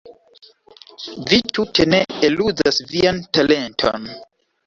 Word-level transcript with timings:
Vi 1.33 1.37
tute 1.57 1.85
ne 1.91 1.99
eluzas 2.29 2.79
vian 2.93 3.19
talenton. 3.39 4.09